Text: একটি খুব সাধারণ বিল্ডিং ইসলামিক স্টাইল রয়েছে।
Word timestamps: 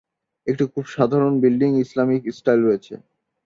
একটি 0.47 0.63
খুব 0.73 0.85
সাধারণ 0.95 1.33
বিল্ডিং 1.43 1.71
ইসলামিক 1.83 2.21
স্টাইল 2.37 2.59
রয়েছে। 2.63 2.93